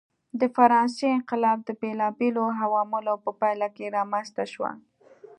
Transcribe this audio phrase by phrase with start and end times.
[0.39, 4.65] د فرانسې انقلاب د بېلابېلو عواملو په پایله کې رامنځته شو.